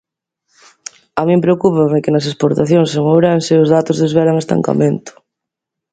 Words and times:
A 1.19 1.21
min 1.27 1.43
preocúpame 1.45 2.03
que 2.03 2.13
nas 2.13 2.27
exportacións 2.31 2.89
en 2.97 3.03
Ourense 3.13 3.53
os 3.63 3.71
datos 3.75 3.99
desvelen 4.03 4.41
estancamento. 4.43 5.11